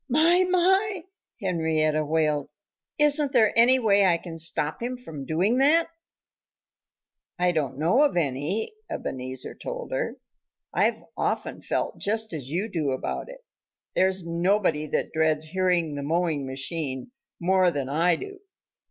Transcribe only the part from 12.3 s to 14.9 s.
as you do about it. There's nobody